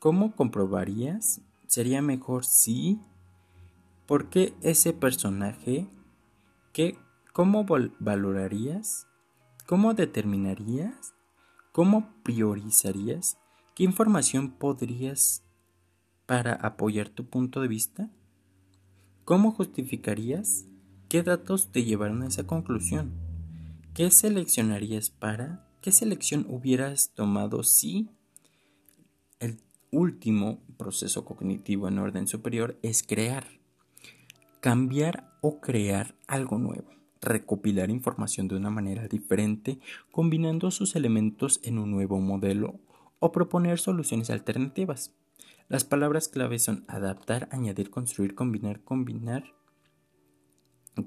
¿Cómo 0.00 0.34
comprobarías? 0.34 1.40
¿Sería 1.68 2.02
mejor 2.02 2.44
si? 2.44 3.00
¿Por 4.06 4.28
qué 4.28 4.54
ese 4.62 4.92
personaje? 4.92 5.86
¿Qué, 6.72 6.98
¿Cómo 7.32 7.64
valorarías? 8.00 9.06
¿Cómo 9.64 9.94
determinarías? 9.94 11.14
¿Cómo 11.70 12.12
priorizarías? 12.24 13.38
¿Qué 13.76 13.84
información 13.84 14.50
podrías 14.50 15.44
para 16.26 16.54
apoyar 16.54 17.08
tu 17.08 17.24
punto 17.24 17.60
de 17.60 17.68
vista? 17.68 18.10
¿Cómo 19.24 19.52
justificarías? 19.52 20.66
¿Qué 21.12 21.22
datos 21.22 21.70
te 21.70 21.84
llevaron 21.84 22.22
a 22.22 22.28
esa 22.28 22.46
conclusión? 22.46 23.12
¿Qué 23.92 24.10
seleccionarías 24.10 25.10
para? 25.10 25.68
¿Qué 25.82 25.92
selección 25.92 26.46
hubieras 26.48 27.10
tomado 27.14 27.64
si 27.64 28.08
el 29.38 29.60
último 29.90 30.62
proceso 30.78 31.26
cognitivo 31.26 31.86
en 31.86 31.98
orden 31.98 32.26
superior 32.26 32.78
es 32.80 33.02
crear? 33.02 33.46
Cambiar 34.60 35.28
o 35.42 35.60
crear 35.60 36.14
algo 36.28 36.56
nuevo. 36.56 36.88
Recopilar 37.20 37.90
información 37.90 38.48
de 38.48 38.56
una 38.56 38.70
manera 38.70 39.06
diferente, 39.06 39.80
combinando 40.12 40.70
sus 40.70 40.96
elementos 40.96 41.60
en 41.62 41.78
un 41.78 41.90
nuevo 41.90 42.20
modelo 42.20 42.80
o 43.18 43.32
proponer 43.32 43.78
soluciones 43.78 44.30
alternativas. 44.30 45.14
Las 45.68 45.84
palabras 45.84 46.28
clave 46.28 46.58
son 46.58 46.86
adaptar, 46.88 47.50
añadir, 47.52 47.90
construir, 47.90 48.34
combinar, 48.34 48.80
combinar, 48.80 49.44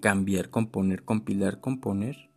cambiar, 0.01 0.49
componer, 0.49 1.03
compilar, 1.03 1.59
componer, 1.59 2.29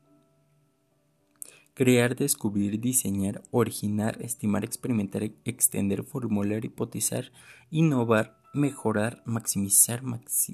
crear, 1.74 2.16
descubrir, 2.16 2.80
diseñar, 2.80 3.42
originar, 3.50 4.20
estimar, 4.20 4.64
experimentar, 4.64 5.22
extender, 5.44 6.02
formular, 6.02 6.64
hipotizar, 6.64 7.30
innovar, 7.70 8.36
mejorar, 8.52 9.22
maximizar, 9.24 10.02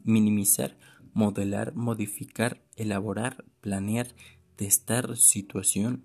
minimizar, 0.05 0.77
modelar, 1.15 1.75
modificar, 1.75 2.61
elaborar, 2.77 3.45
planear, 3.61 4.09
testar, 4.57 5.17
situación, 5.17 6.05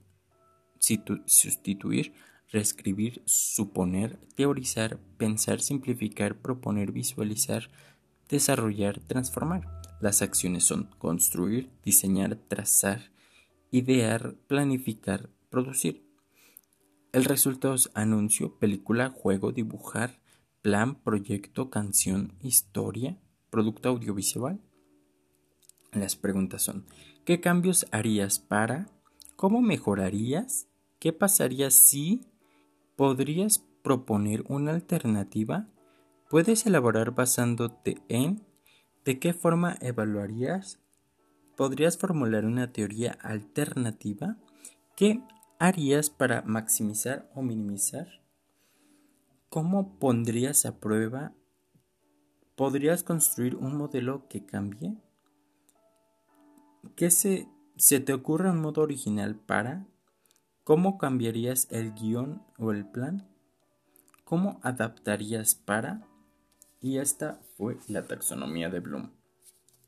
sustituir, 0.79 2.13
reescribir, 2.51 3.21
suponer, 3.25 4.17
teorizar, 4.35 4.97
pensar, 5.17 5.59
simplificar, 5.59 6.35
proponer, 6.35 6.91
visualizar, 6.91 7.69
desarrollar, 8.29 8.99
transformar. 9.01 9.67
Las 9.99 10.21
acciones 10.21 10.63
son 10.63 10.89
construir, 10.97 11.69
diseñar, 11.83 12.35
trazar, 12.35 13.11
idear, 13.71 14.35
planificar, 14.47 15.29
producir. 15.49 16.07
El 17.11 17.25
resultado 17.25 17.73
es 17.73 17.89
anuncio, 17.95 18.57
película, 18.59 19.09
juego, 19.09 19.51
dibujar, 19.51 20.21
plan, 20.61 20.95
proyecto, 20.95 21.69
canción, 21.69 22.33
historia, 22.41 23.17
producto 23.49 23.89
audiovisual. 23.89 24.61
Las 25.91 26.15
preguntas 26.15 26.61
son, 26.61 26.85
¿qué 27.25 27.41
cambios 27.41 27.87
harías 27.91 28.39
para? 28.39 28.87
¿Cómo 29.35 29.61
mejorarías? 29.61 30.67
¿Qué 30.99 31.13
pasaría 31.13 31.71
si? 31.71 32.21
¿Podrías 32.95 33.59
proponer 33.81 34.43
una 34.47 34.71
alternativa? 34.71 35.67
¿Puedes 36.29 36.65
elaborar 36.65 37.15
basándote 37.15 37.97
en? 38.07 38.48
¿De 39.09 39.17
qué 39.17 39.33
forma 39.33 39.75
evaluarías? 39.81 40.77
¿Podrías 41.57 41.97
formular 41.97 42.45
una 42.45 42.71
teoría 42.71 43.17
alternativa? 43.23 44.37
¿Qué 44.95 45.23
harías 45.57 46.11
para 46.11 46.43
maximizar 46.43 47.27
o 47.33 47.41
minimizar? 47.41 48.21
¿Cómo 49.49 49.97
pondrías 49.97 50.67
a 50.67 50.79
prueba? 50.79 51.33
¿Podrías 52.55 53.01
construir 53.01 53.55
un 53.55 53.75
modelo 53.75 54.27
que 54.27 54.45
cambie? 54.45 54.95
¿Qué 56.95 57.09
se, 57.09 57.47
te 57.77 58.13
ocurre 58.13 58.51
un 58.51 58.61
modo 58.61 58.83
original 58.83 59.33
para? 59.33 59.87
¿Cómo 60.63 60.99
cambiarías 60.99 61.67
el 61.71 61.95
guion 61.95 62.43
o 62.59 62.71
el 62.71 62.85
plan? 62.85 63.27
¿Cómo 64.23 64.59
adaptarías 64.61 65.55
para? 65.55 66.08
Y 66.81 66.97
esta 66.97 67.41
fue 67.57 67.77
la 67.87 68.05
taxonomía 68.07 68.69
de 68.69 68.79
Bloom. 68.79 69.11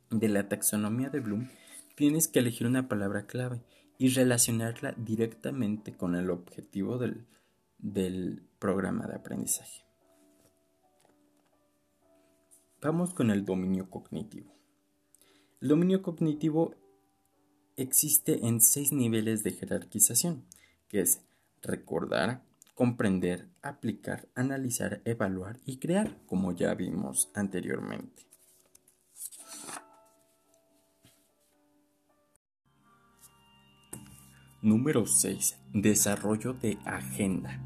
De 0.10 0.28
la 0.28 0.50
taxonomía 0.50 1.10
de 1.10 1.22
Bloom 1.22 1.50
tienes 1.96 2.28
que 2.28 2.40
elegir 2.40 2.68
una 2.68 2.88
palabra 2.88 3.28
clave 3.28 3.62
y 3.98 4.10
relacionarla 4.10 4.94
directamente 4.98 5.96
con 5.96 6.16
el 6.16 6.30
objetivo 6.30 6.98
del, 6.98 7.28
del 7.78 8.44
programa 8.60 9.08
de 9.08 9.16
aprendizaje. 9.16 9.86
Vamos 12.82 13.14
con 13.14 13.30
el 13.30 13.46
dominio 13.46 13.90
cognitivo. 13.90 14.52
El 15.62 15.70
dominio 15.70 16.02
cognitivo 16.02 16.74
existe 17.78 18.48
en 18.48 18.60
seis 18.60 18.92
niveles 18.92 19.44
de 19.44 19.52
jerarquización 19.52 20.46
que 20.92 21.00
es 21.00 21.22
recordar, 21.62 22.44
comprender, 22.82 23.48
aplicar, 23.62 24.28
analizar, 24.34 25.04
evaluar 25.06 25.60
y 25.68 25.78
crear, 25.78 26.18
como 26.26 26.52
ya 26.52 26.74
vimos 26.74 27.30
anteriormente. 27.36 28.26
Número 34.64 35.06
6. 35.06 35.60
Desarrollo 35.74 36.54
de 36.54 36.80
agenda. 36.84 37.62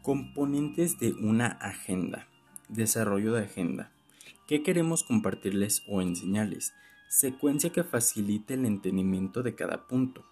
Componentes 0.00 0.98
de 0.98 1.12
una 1.12 1.48
agenda. 1.48 2.26
Desarrollo 2.70 3.34
de 3.34 3.42
agenda. 3.42 3.92
¿Qué 4.48 4.62
queremos 4.62 5.04
compartirles 5.04 5.82
o 5.88 6.00
enseñarles? 6.00 6.72
Secuencia 7.10 7.68
que 7.68 7.84
facilite 7.84 8.54
el 8.54 8.64
entendimiento 8.64 9.42
de 9.42 9.54
cada 9.54 9.86
punto 9.86 10.24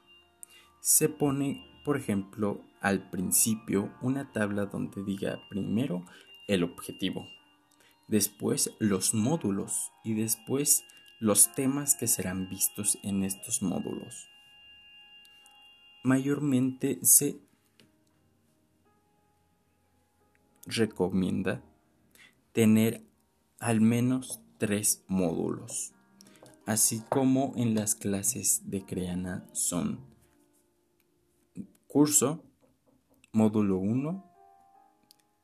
se 0.81 1.11
pone, 1.11 1.63
por 1.85 1.97
ejemplo, 1.97 2.61
al 2.81 3.11
principio 3.11 3.93
una 4.03 4.33
tabla 4.33 4.67
donde 4.67 5.03
diga 5.05 5.41
primero 5.49 6.05
el 6.49 6.65
objetivo, 6.65 7.27
después 8.09 8.73
los 8.79 9.15
módulos 9.15 9.93
y 10.05 10.15
después 10.15 10.85
los 11.21 11.55
temas 11.55 11.95
que 11.95 12.07
serán 12.07 12.49
vistos 12.49 12.99
en 13.03 13.25
estos 13.25 13.63
módulos. 13.63 14.29
Mayormente 16.03 16.99
se 17.03 17.41
recomienda 20.67 21.63
tener 22.53 23.05
al 23.59 23.81
menos 23.81 24.41
tres 24.59 25.05
módulos, 25.09 25.93
así 26.67 27.03
como 27.09 27.53
en 27.57 27.75
las 27.75 27.95
clases 27.95 28.71
de 28.71 28.85
Creana 28.85 29.47
son 29.53 30.10
Curso, 31.91 32.45
módulo 33.33 33.79
1, 33.79 34.25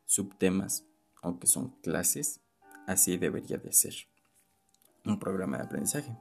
subtemas, 0.05 0.87
aunque 1.21 1.49
son 1.49 1.71
clases, 1.83 2.41
así 2.87 3.17
debería 3.17 3.59
de 3.59 3.73
ser 3.73 3.95
un 5.05 5.19
programa 5.19 5.57
de 5.57 5.65
aprendizaje. 5.65 6.17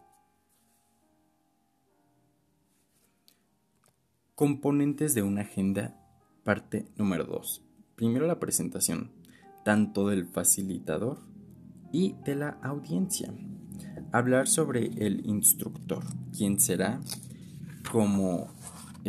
Componentes 4.33 5.13
de 5.13 5.21
una 5.21 5.41
agenda, 5.41 5.95
parte 6.43 6.88
número 6.95 7.25
2. 7.25 7.61
Primero 7.95 8.25
la 8.25 8.39
presentación, 8.39 9.11
tanto 9.63 10.07
del 10.07 10.25
facilitador 10.25 11.19
y 11.91 12.13
de 12.23 12.33
la 12.33 12.57
audiencia. 12.63 13.31
Hablar 14.11 14.47
sobre 14.47 14.88
el 15.05 15.23
instructor, 15.27 16.03
quién 16.35 16.59
será, 16.59 16.99
cómo 17.91 18.49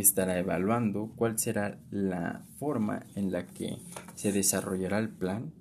estará 0.01 0.39
evaluando 0.39 1.13
cuál 1.17 1.39
será 1.39 1.81
la 1.91 2.45
forma 2.59 3.07
en 3.15 3.33
la 3.33 3.47
que 3.47 3.79
se 4.15 4.31
desarrollará 4.31 4.99
el 4.99 5.09
plan. 5.09 5.53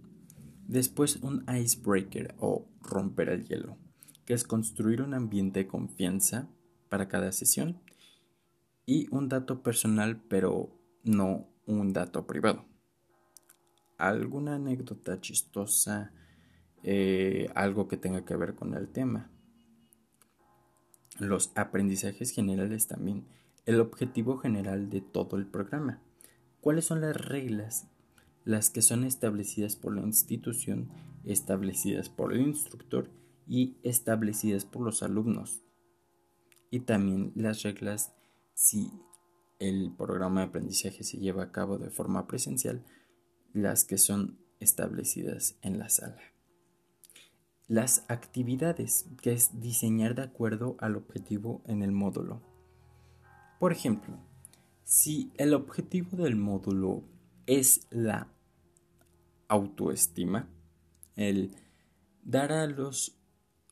Después 0.68 1.18
un 1.18 1.46
icebreaker 1.50 2.36
o 2.40 2.68
romper 2.82 3.30
el 3.30 3.48
hielo, 3.48 3.78
que 4.26 4.34
es 4.34 4.44
construir 4.44 5.02
un 5.02 5.14
ambiente 5.14 5.62
de 5.62 5.68
confianza 5.68 6.50
para 6.90 7.08
cada 7.08 7.32
sesión. 7.32 7.80
Y 8.86 9.08
un 9.10 9.30
dato 9.30 9.64
personal, 9.64 10.22
pero 10.28 10.70
no 11.04 11.48
un 11.66 11.94
dato 11.94 12.28
privado. 12.28 12.66
Alguna 13.98 14.56
anécdota 14.56 15.20
chistosa, 15.22 16.12
eh, 16.84 17.50
algo 17.56 17.88
que 17.88 17.98
tenga 17.98 18.26
que 18.26 18.36
ver 18.36 18.54
con 18.54 18.76
el 18.76 18.90
tema. 18.90 19.32
Los 21.18 21.52
aprendizajes 21.56 22.32
generales 22.32 22.88
también 22.88 23.26
el 23.66 23.80
objetivo 23.80 24.38
general 24.38 24.90
de 24.90 25.02
todo 25.02 25.38
el 25.38 25.48
programa. 25.48 26.02
¿Cuáles 26.62 26.86
son 26.86 27.02
las 27.02 27.16
reglas? 27.16 27.88
Las 28.44 28.70
que 28.70 28.82
son 28.82 29.04
establecidas 29.04 29.76
por 29.76 29.96
la 29.96 30.02
institución, 30.02 30.90
establecidas 31.24 32.10
por 32.10 32.34
el 32.34 32.42
instructor 32.42 33.10
y 33.48 33.78
establecidas 33.84 34.66
por 34.66 34.84
los 34.84 35.02
alumnos. 35.02 35.62
Y 36.70 36.82
también 36.82 37.32
las 37.36 37.64
reglas 37.64 38.14
si 38.54 38.92
el 39.60 39.92
programa 39.98 40.42
de 40.42 40.48
aprendizaje 40.48 41.04
se 41.04 41.18
lleva 41.18 41.44
a 41.44 41.52
cabo 41.52 41.78
de 41.78 41.90
forma 41.90 42.28
presencial, 42.28 42.84
las 43.54 43.86
que 43.86 43.98
son 43.98 44.38
establecidas 44.60 45.58
en 45.62 45.80
la 45.80 45.90
sala. 45.90 46.22
Las 47.68 48.06
actividades, 48.10 49.08
que 49.22 49.34
es 49.34 49.60
diseñar 49.60 50.14
de 50.14 50.24
acuerdo 50.24 50.76
al 50.80 50.96
objetivo 50.96 51.64
en 51.66 51.82
el 51.82 51.92
módulo. 51.92 52.55
Por 53.60 53.72
ejemplo, 53.72 54.18
si 54.84 55.32
el 55.38 55.54
objetivo 55.54 56.18
del 56.18 56.36
módulo 56.36 57.04
es 57.46 57.88
la 57.90 58.28
autoestima, 59.48 60.48
el 61.16 61.56
dar 62.24 62.52
a 62.52 62.68
los 62.68 63.18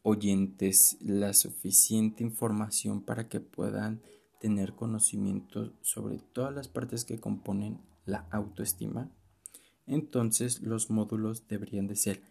oyentes 0.04 0.98
la 1.02 1.34
suficiente 1.34 2.24
información 2.24 3.02
para 3.02 3.28
que 3.28 3.40
puedan 3.40 4.02
tener 4.40 4.74
conocimiento 4.74 5.74
sobre 5.82 6.20
todas 6.20 6.54
las 6.54 6.68
partes 6.68 7.06
que 7.06 7.20
componen 7.20 7.80
la 8.06 8.28
autoestima, 8.32 9.10
entonces 9.86 10.62
los 10.62 10.90
módulos 10.90 11.48
deberían 11.48 11.88
de 11.88 11.96
ser 11.96 12.22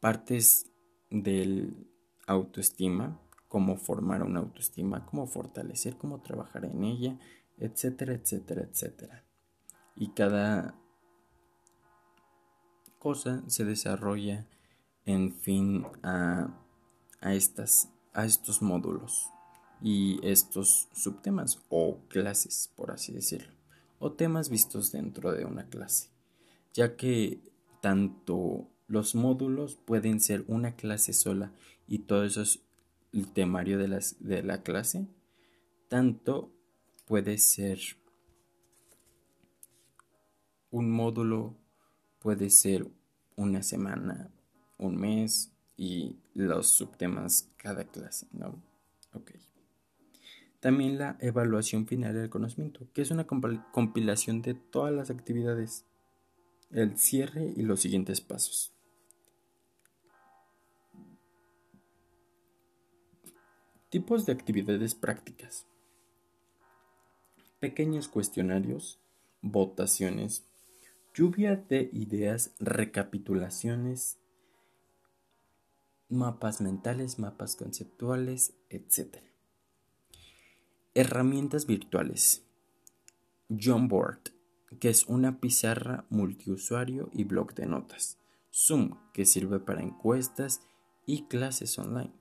partes 0.00 0.70
del 1.10 1.88
autoestima, 2.26 3.20
cómo 3.48 3.76
formar 3.76 4.22
una 4.22 4.40
autoestima, 4.40 5.06
cómo 5.06 5.26
fortalecer, 5.26 5.96
cómo 5.96 6.20
trabajar 6.20 6.64
en 6.64 6.84
ella, 6.84 7.18
etcétera, 7.58 8.14
etcétera, 8.14 8.62
etcétera. 8.62 9.24
Y 9.94 10.08
cada 10.10 10.74
cosa 12.98 13.42
se 13.46 13.64
desarrolla 13.64 14.46
en 15.04 15.32
fin 15.32 15.86
a, 16.02 16.50
estas, 17.22 17.88
a 18.12 18.26
estos 18.26 18.62
módulos. 18.62 19.30
y 19.80 20.18
estos 20.26 20.88
subtemas 20.94 21.62
o 21.68 21.98
clases, 22.08 22.72
por 22.76 22.90
así 22.90 23.12
decirlo, 23.12 23.52
o 23.98 24.12
temas 24.12 24.48
vistos 24.48 24.90
dentro 24.90 25.32
de 25.32 25.44
una 25.44 25.68
clase, 25.68 26.08
ya 26.72 26.96
que 26.96 27.40
tanto 27.82 28.68
los 28.88 29.14
módulos 29.14 29.76
pueden 29.76 30.20
ser 30.20 30.44
una 30.48 30.76
clase 30.76 31.12
sola 31.12 31.52
y 31.86 32.00
todo 32.00 32.24
eso 32.24 32.42
es 32.42 32.65
el 33.16 33.32
temario 33.32 33.78
de, 33.78 33.88
las, 33.88 34.16
de 34.20 34.42
la 34.42 34.62
clase, 34.62 35.06
tanto 35.88 36.52
puede 37.06 37.38
ser 37.38 37.78
un 40.70 40.90
módulo, 40.90 41.56
puede 42.18 42.50
ser 42.50 42.86
una 43.36 43.62
semana, 43.62 44.30
un 44.76 44.96
mes 44.96 45.50
y 45.78 46.16
los 46.34 46.68
subtemas 46.68 47.48
cada 47.56 47.84
clase, 47.84 48.26
¿no? 48.32 48.60
Ok. 49.14 49.32
También 50.60 50.98
la 50.98 51.16
evaluación 51.20 51.86
final 51.86 52.12
del 52.14 52.28
conocimiento, 52.28 52.86
que 52.92 53.00
es 53.00 53.10
una 53.10 53.26
compilación 53.26 54.42
de 54.42 54.52
todas 54.54 54.92
las 54.92 55.10
actividades, 55.10 55.86
el 56.70 56.98
cierre 56.98 57.54
y 57.56 57.62
los 57.62 57.80
siguientes 57.80 58.20
pasos. 58.20 58.75
Tipos 63.96 64.26
de 64.26 64.32
actividades 64.32 64.94
prácticas. 64.94 65.66
Pequeños 67.60 68.08
cuestionarios, 68.08 69.00
votaciones, 69.40 70.44
lluvia 71.14 71.56
de 71.56 71.88
ideas, 71.94 72.52
recapitulaciones, 72.60 74.18
mapas 76.10 76.60
mentales, 76.60 77.18
mapas 77.18 77.56
conceptuales, 77.56 78.52
etc. 78.68 79.16
Herramientas 80.92 81.64
virtuales. 81.64 82.44
Jamboard, 83.48 84.24
que 84.78 84.90
es 84.90 85.06
una 85.06 85.40
pizarra 85.40 86.04
multiusuario 86.10 87.08
y 87.14 87.24
blog 87.24 87.54
de 87.54 87.64
notas. 87.64 88.18
Zoom, 88.52 88.98
que 89.14 89.24
sirve 89.24 89.58
para 89.58 89.82
encuestas 89.82 90.60
y 91.06 91.22
clases 91.28 91.78
online. 91.78 92.12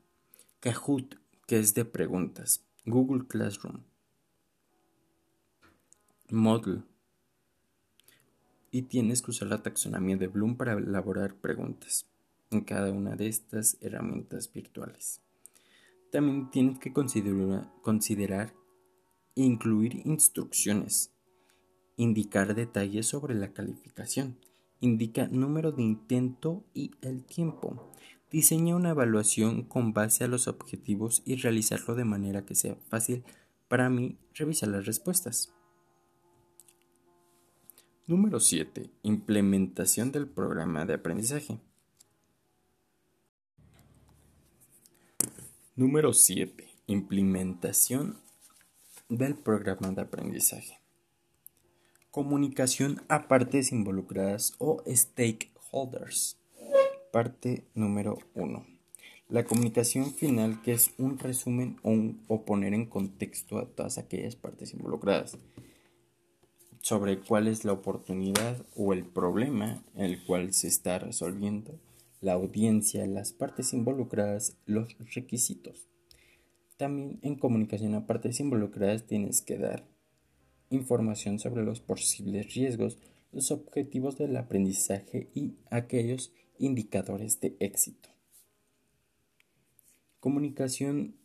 Kahoot, 0.62 1.25
que 1.46 1.60
es 1.60 1.74
de 1.74 1.86
preguntas. 1.86 2.64
Google 2.86 3.28
Classroom. 3.28 3.84
Moodle. 6.30 6.84
Y 8.72 8.84
tienes 8.84 9.22
que 9.22 9.32
usar 9.32 9.48
la 9.48 9.62
taxonomía 9.62 10.18
de 10.18 10.28
Bloom 10.28 10.58
para 10.58 10.74
elaborar 10.74 11.36
preguntas 11.36 12.08
en 12.52 12.62
cada 12.62 12.92
una 12.92 13.16
de 13.16 13.28
estas 13.28 13.78
herramientas 13.82 14.52
virtuales. 14.52 15.22
También 16.12 16.50
tienes 16.50 16.80
que 16.80 16.92
considerar, 16.92 17.72
considerar 17.82 18.54
incluir 19.36 20.02
instrucciones, 20.06 21.12
indicar 21.98 22.56
detalles 22.56 23.08
sobre 23.08 23.36
la 23.36 23.54
calificación, 23.54 24.38
indica 24.80 25.28
número 25.28 25.72
de 25.72 25.84
intento 25.84 26.64
y 26.74 26.92
el 27.02 27.24
tiempo. 27.24 27.92
Diseña 28.36 28.76
una 28.76 28.90
evaluación 28.90 29.64
con 29.64 29.94
base 29.94 30.26
a 30.26 30.28
los 30.28 30.50
objetivos 30.50 31.24
y 31.26 31.38
realizarlo 31.38 31.96
de 31.96 32.04
manera 32.04 32.46
que 32.46 32.54
sea 32.54 32.76
fácil 32.90 33.24
para 33.70 33.90
mí 33.90 34.18
revisar 34.34 34.68
las 34.68 34.86
respuestas. 34.86 35.54
Número 38.08 38.42
7. 38.42 38.90
Implementación 39.04 40.12
del 40.12 40.28
programa 40.28 40.86
de 40.86 40.96
aprendizaje. 40.96 41.62
Número 45.78 46.12
7. 46.12 46.68
Implementación 46.88 48.20
del 49.08 49.36
programa 49.36 49.92
de 49.92 50.02
aprendizaje. 50.02 50.78
Comunicación 52.12 53.02
a 53.08 53.30
partes 53.30 53.72
involucradas 53.72 54.56
o 54.58 54.84
stakeholders. 54.86 56.38
Parte 57.16 57.64
número 57.76 58.18
1. 58.34 58.66
La 59.30 59.46
comunicación 59.46 60.14
final 60.14 60.62
que 60.62 60.74
es 60.74 60.94
un 60.98 61.18
resumen 61.18 61.78
o, 62.28 62.44
poner 62.44 62.74
en 62.74 62.88
contexto 62.88 63.58
a 63.58 63.68
todas 63.70 63.98
aquellas 63.98 64.36
partes 64.36 64.74
involucradas 64.74 65.38
sobre 66.82 67.22
cuál 67.22 67.48
es 67.48 67.64
la 67.64 67.72
oportunidad 67.72 68.66
o 68.76 68.92
el 68.92 69.06
problema 69.06 69.82
el 69.96 70.26
cual 70.26 70.54
se 70.54 70.68
está 70.68 71.00
resolviendo 71.00 71.80
la 72.20 72.34
audiencia, 72.34 73.08
las 73.08 73.32
partes 73.32 73.72
involucradas, 73.72 74.58
los 74.66 74.98
requisitos. 75.16 75.88
También 76.76 77.20
en 77.22 77.36
comunicación 77.36 77.96
a 77.96 78.06
partes 78.06 78.42
involucradas 78.42 79.08
tienes 79.08 79.42
que 79.42 79.58
dar 79.58 79.86
información 80.70 81.40
sobre 81.40 81.64
los 81.64 81.80
posibles 81.80 82.54
riesgos, 82.54 82.98
los 83.32 83.52
objetivos 83.52 84.18
del 84.18 84.36
aprendizaje 84.36 85.30
y 85.34 85.54
aquellos 85.70 86.34
indicadores 86.60 87.40
de 87.40 87.56
éxito. 87.60 88.10
Comunicación 90.20 91.16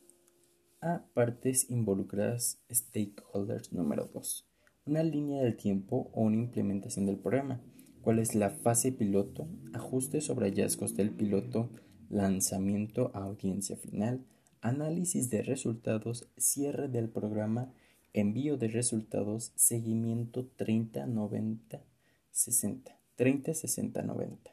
a 0.80 1.04
partes 1.14 1.70
involucradas, 1.70 2.58
stakeholders 2.70 3.72
número 3.72 4.06
2. 4.06 4.46
Una 4.86 5.02
línea 5.02 5.42
del 5.42 5.56
tiempo 5.56 6.10
o 6.14 6.22
una 6.22 6.36
implementación 6.36 7.06
del 7.06 7.18
programa. 7.18 7.60
Cuál 8.02 8.18
es 8.18 8.34
la 8.34 8.50
fase 8.50 8.92
piloto, 8.92 9.46
ajustes 9.74 10.24
sobre 10.24 10.46
hallazgos 10.46 10.96
del 10.96 11.10
piloto, 11.10 11.70
lanzamiento 12.08 13.10
a 13.14 13.24
audiencia 13.24 13.76
final, 13.76 14.24
análisis 14.62 15.30
de 15.30 15.42
resultados, 15.42 16.28
cierre 16.36 16.88
del 16.88 17.08
programa, 17.08 17.72
envío 18.12 18.56
de 18.56 18.68
resultados, 18.68 19.52
seguimiento 19.54 20.46
30, 20.56 21.06
90, 21.06 21.84
60, 22.30 22.98
30, 23.16 23.54
60, 23.54 24.02
90, 24.02 24.50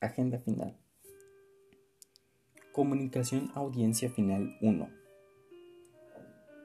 agenda 0.00 0.38
final. 0.38 0.76
Comunicación 2.72 3.50
audiencia 3.54 4.10
final 4.10 4.56
1. 4.60 4.88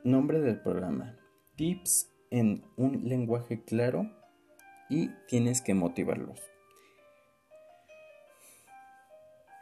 Nombre 0.03 0.39
del 0.39 0.61
programa. 0.61 1.17
Tips 1.55 2.11
en 2.29 2.63
un 2.77 3.07
lenguaje 3.07 3.63
claro 3.63 4.09
y 4.89 5.09
tienes 5.27 5.61
que 5.61 5.73
motivarlos. 5.73 6.39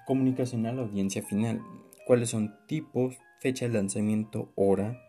Comunicación 0.05 0.65
a 0.65 0.73
la 0.73 0.81
audiencia 0.81 1.23
final. 1.23 1.61
¿Cuáles 2.05 2.29
son 2.29 2.57
tipos, 2.67 3.17
fecha 3.39 3.67
de 3.67 3.73
lanzamiento, 3.73 4.51
hora, 4.55 5.01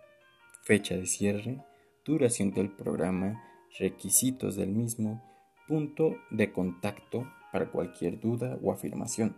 fecha 0.63 0.97
de 0.97 1.07
cierre, 1.07 1.65
duración 2.05 2.53
del 2.53 2.71
programa, 2.71 3.43
requisitos 3.79 4.55
del 4.55 4.71
mismo, 4.71 5.21
punto 5.67 6.17
de 6.31 6.53
contacto 6.53 7.27
para 7.53 7.71
cualquier 7.71 8.19
duda 8.19 8.59
o 8.63 8.73
afirmación? 8.73 9.37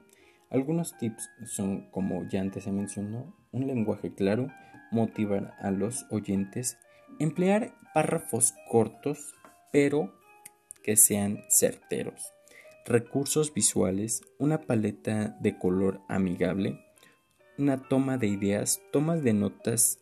Algunos 0.50 0.96
tips 0.96 1.28
son, 1.44 1.90
como 1.90 2.26
ya 2.28 2.40
antes 2.40 2.64
se 2.64 2.72
mencionó, 2.72 3.34
un 3.52 3.66
lenguaje 3.66 4.14
claro, 4.14 4.48
motivar 4.92 5.54
a 5.60 5.70
los 5.70 6.06
oyentes, 6.10 6.78
emplear 7.18 7.74
párrafos 7.92 8.54
cortos 8.70 9.34
pero 9.72 10.14
que 10.84 10.96
sean 10.96 11.42
certeros. 11.48 12.32
Recursos 12.86 13.52
visuales, 13.52 14.22
una 14.38 14.60
paleta 14.60 15.36
de 15.40 15.58
color 15.58 16.00
amigable, 16.06 16.78
una 17.58 17.88
toma 17.88 18.18
de 18.18 18.28
ideas, 18.28 18.80
tomas 18.92 19.24
de 19.24 19.32
notas 19.32 19.98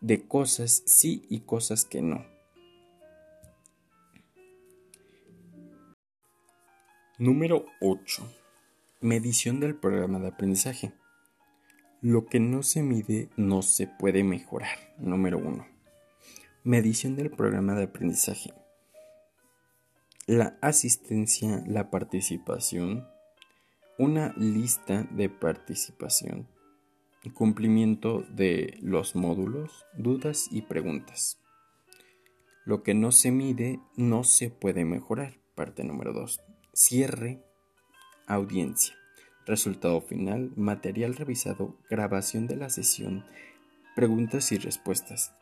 de 0.00 0.26
cosas 0.26 0.82
sí 0.84 1.26
y 1.30 1.40
cosas 1.40 1.84
que 1.84 2.02
no. 2.02 2.29
Número 7.20 7.66
8. 7.80 8.26
Medición 9.02 9.60
del 9.60 9.76
programa 9.76 10.18
de 10.18 10.28
aprendizaje. 10.28 10.94
Lo 12.00 12.24
que 12.24 12.40
no 12.40 12.62
se 12.62 12.82
mide 12.82 13.28
no 13.36 13.60
se 13.60 13.86
puede 13.86 14.24
mejorar. 14.24 14.94
Número 14.96 15.36
1. 15.36 15.66
Medición 16.64 17.16
del 17.16 17.30
programa 17.30 17.74
de 17.74 17.84
aprendizaje 17.84 18.54
la 20.26 20.56
asistencia, 20.62 21.62
la 21.66 21.90
participación, 21.90 23.06
una 23.98 24.32
lista 24.38 25.06
de 25.10 25.28
participación, 25.28 26.48
cumplimiento 27.34 28.22
de 28.30 28.78
los 28.80 29.14
módulos, 29.14 29.84
dudas 29.92 30.48
y 30.50 30.62
preguntas. 30.62 31.38
Lo 32.64 32.82
que 32.82 32.94
no 32.94 33.12
se 33.12 33.30
mide 33.30 33.78
no 33.96 34.24
se 34.24 34.48
puede 34.48 34.86
mejorar. 34.86 35.34
Parte 35.54 35.84
número 35.84 36.14
2. 36.14 36.40
Cierre, 36.72 37.42
audiencia. 38.28 38.94
Resultado 39.44 40.00
final, 40.00 40.52
material 40.54 41.16
revisado, 41.16 41.76
grabación 41.90 42.46
de 42.46 42.54
la 42.54 42.70
sesión, 42.70 43.24
preguntas 43.96 44.52
y 44.52 44.58
respuestas. 44.58 45.32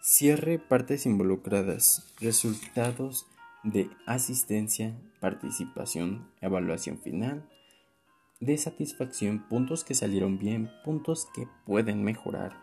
Cierre, 0.00 0.60
partes 0.60 1.06
involucradas, 1.06 2.14
resultados 2.20 3.26
de 3.64 3.90
asistencia, 4.06 4.96
participación, 5.18 6.30
evaluación 6.40 6.98
final, 6.98 7.50
de 8.38 8.56
satisfacción, 8.56 9.48
puntos 9.48 9.82
que 9.82 9.94
salieron 9.94 10.38
bien, 10.38 10.70
puntos 10.84 11.26
que 11.34 11.48
pueden 11.66 12.04
mejorar, 12.04 12.56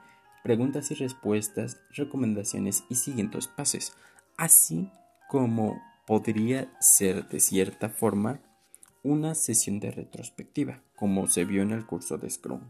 preguntas 0.43 0.91
y 0.91 0.95
respuestas, 0.95 1.81
recomendaciones 1.91 2.85
y 2.87 2.95
siguientes 2.95 3.47
pasos, 3.47 3.97
así 4.37 4.89
como 5.27 5.81
podría 6.07 6.71
ser 6.79 7.27
de 7.27 7.41
cierta 7.41 7.89
forma 7.89 8.39
una 9.03 9.35
sesión 9.35 9.81
de 9.81 9.91
retrospectiva, 9.91 10.81
como 10.95 11.27
se 11.27 11.43
vio 11.43 11.61
en 11.61 11.71
el 11.71 11.85
curso 11.85 12.17
de 12.17 12.29
Scrum. 12.29 12.61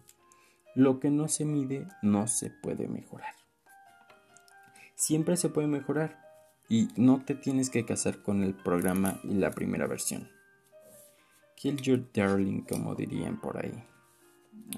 Lo 0.76 1.00
que 1.00 1.12
no 1.12 1.28
se 1.28 1.46
mide 1.46 1.88
no 2.02 2.28
se 2.28 2.50
puede 2.50 2.88
mejorar. 2.88 3.36
Siempre 4.96 5.38
se 5.38 5.50
puede 5.50 5.68
mejorar 5.68 6.20
y 6.68 6.90
no 6.96 7.24
te 7.24 7.36
tienes 7.36 7.70
que 7.70 7.86
casar 7.86 8.24
con 8.24 8.44
el 8.44 8.56
programa 8.56 9.20
y 9.24 9.36
la 9.36 9.52
primera 9.52 9.86
versión. 9.86 10.28
Kill 11.56 11.78
your 11.78 12.12
darling, 12.12 12.62
como 12.62 12.96
dirían 12.96 13.40
por 13.40 13.64
ahí. 13.64 13.84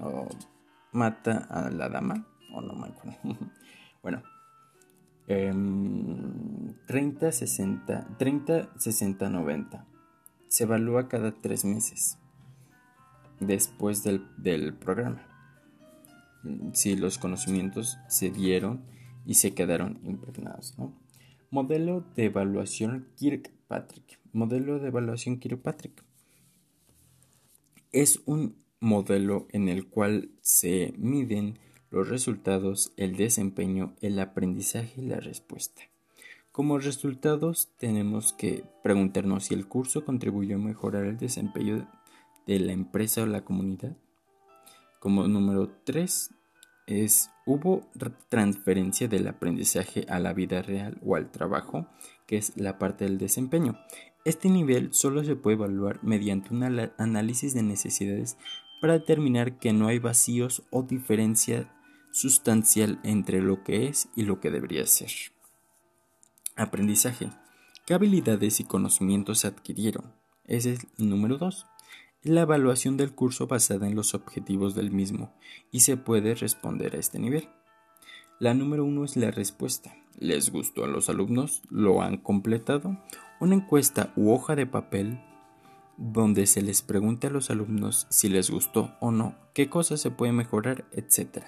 O 0.02 0.28
mata 0.91 1.48
a 1.50 1.69
la 1.69 1.88
dama, 1.88 2.28
o 2.54 2.62
no 2.62 2.74
me 2.74 2.88
acuerdo. 2.88 3.17
bueno, 4.04 4.22
30, 5.29 7.31
60, 7.31 8.17
30, 8.17 8.69
60, 8.77 9.29
90. 9.29 9.85
Se 10.47 10.63
evalúa 10.63 11.07
cada 11.07 11.39
tres 11.39 11.63
meses 11.63 12.17
después 13.39 14.03
del, 14.03 14.25
del 14.37 14.73
programa 14.73 15.29
si 16.73 16.95
los 16.95 17.17
conocimientos 17.17 17.97
se 18.07 18.29
dieron 18.29 18.83
y 19.25 19.35
se 19.35 19.53
quedaron 19.53 19.99
impregnados. 20.03 20.75
Modelo 21.51 22.05
de 22.15 22.25
evaluación 22.25 23.07
Kirkpatrick. 23.17 24.19
Modelo 24.31 24.79
de 24.79 24.87
evaluación 24.87 25.39
Kirkpatrick. 25.39 26.03
Es 27.91 28.21
un 28.25 28.55
modelo 28.79 29.47
en 29.51 29.67
el 29.67 29.87
cual 29.87 30.31
se 30.41 30.93
miden 30.97 31.59
los 31.91 32.10
resultados, 32.10 32.91
el 32.97 33.15
desempeño, 33.15 33.93
el 34.02 34.19
aprendizaje 34.19 35.02
y 35.02 35.06
la 35.06 35.19
respuesta. 35.19 35.82
Como 36.52 36.78
resultados 36.78 37.69
tenemos 37.78 38.34
que 38.34 38.63
preguntarnos 38.84 39.45
si 39.45 39.54
el 39.54 39.67
curso 39.67 40.06
contribuyó 40.06 40.56
a 40.56 40.60
mejorar 40.60 41.06
el 41.06 41.17
desempeño 41.17 41.88
de 42.45 42.60
la 42.60 42.73
empresa 42.73 43.23
o 43.23 43.25
la 43.25 43.45
comunidad, 43.45 43.95
como 44.99 45.28
número 45.30 45.69
3 45.86 46.32
es, 46.88 47.32
hubo 47.45 47.88
transferencia 48.28 49.08
del 49.08 49.28
aprendizaje 49.28 50.06
a 50.10 50.19
la 50.19 50.34
vida 50.34 50.62
real 50.62 50.99
o 51.06 51.15
al 51.15 51.32
trabajo, 51.32 51.88
que 52.25 52.38
es 52.38 52.58
la 52.58 52.78
parte 52.80 53.06
del 53.06 53.17
desempeño. 53.17 53.80
Este 54.25 54.49
nivel 54.49 54.93
solo 54.93 55.23
se 55.23 55.38
puede 55.38 55.56
evaluar 55.56 56.04
mediante 56.04 56.54
un 56.54 56.63
análisis 56.97 57.54
de 57.54 57.63
necesidades 57.63 58.38
para 58.82 58.93
determinar 58.93 59.58
que 59.60 59.71
no 59.71 59.88
hay 59.88 59.99
vacíos 59.99 60.63
o 60.71 60.84
diferencia 60.84 61.71
sustancial 62.12 63.00
entre 63.04 63.41
lo 63.41 63.63
que 63.63 63.88
es 63.88 64.10
y 64.15 64.24
lo 64.24 64.39
que 64.39 64.52
debería 64.52 64.86
ser. 64.86 65.12
Aprendizaje. 66.56 67.30
¿Qué 67.86 67.93
habilidades 67.93 68.60
y 68.60 68.63
conocimientos 68.63 69.39
se 69.39 69.48
adquirieron? 69.48 70.13
Ese 70.45 70.74
es 70.74 70.88
el 70.98 71.10
número 71.10 71.38
2 71.38 71.65
la 72.24 72.41
evaluación 72.41 72.98
del 72.98 73.13
curso 73.13 73.48
basada 73.48 73.88
en 73.88 73.95
los 73.95 74.13
objetivos 74.13 74.76
del 74.76 74.91
mismo 74.91 75.34
y 75.72 75.82
se 75.82 75.95
puede 75.95 76.36
responder 76.36 76.95
a 76.95 77.00
este 77.00 77.19
nivel. 77.19 77.48
La 78.39 78.54
número 78.54 78.84
uno 78.84 79.06
es 79.06 79.15
la 79.15 79.32
respuesta. 79.32 79.95
¿Les 80.17 80.52
gustó 80.52 80.84
a 80.84 80.88
los 80.88 81.10
alumnos? 81.10 81.62
¿Lo 81.69 82.02
han 82.02 82.17
completado? 82.17 82.98
Una 83.39 83.56
encuesta 83.56 84.12
u 84.17 84.32
hoja 84.32 84.56
de 84.56 84.65
papel 84.65 85.22
donde 85.98 86.45
se 86.45 86.62
les 86.62 86.82
pregunte 86.82 87.28
a 87.28 87.30
los 87.30 87.50
alumnos 87.50 88.08
si 88.10 88.30
les 88.30 88.50
gustó 88.50 88.95
o 89.00 89.12
no, 89.12 89.36
qué 89.54 89.69
cosas 89.69 90.02
se 90.02 90.12
puede 90.12 90.32
mejorar, 90.32 90.86
etc. 90.91 91.43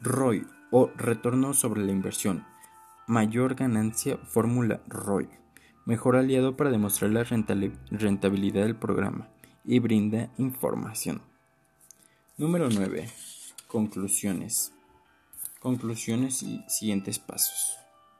ROI 0.00 0.46
o 0.70 0.90
retorno 0.96 1.54
sobre 1.54 1.84
la 1.84 1.92
inversión. 1.92 2.44
Mayor 3.06 3.54
ganancia, 3.54 4.16
fórmula 4.16 4.80
ROI 4.88 5.28
mejor 5.86 6.16
aliado 6.16 6.56
para 6.56 6.70
demostrar 6.70 7.12
la 7.12 7.24
rentabilidad 7.24 8.62
del 8.64 8.76
programa 8.76 9.28
y 9.64 9.78
brinda 9.78 10.30
información. 10.36 11.22
Número 12.36 12.68
9. 12.68 13.08
Conclusiones. 13.68 14.72
Conclusiones 15.60 16.42
y 16.42 16.62
siguientes 16.68 17.18
pasos. 17.18 17.85